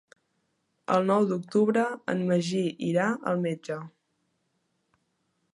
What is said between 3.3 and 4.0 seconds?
al metge.